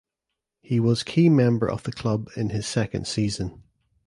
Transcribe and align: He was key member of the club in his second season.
He 0.63 0.79
was 0.79 1.03
key 1.03 1.29
member 1.29 1.69
of 1.69 1.83
the 1.83 1.91
club 1.91 2.27
in 2.35 2.49
his 2.49 2.65
second 2.65 3.05
season. 3.05 3.61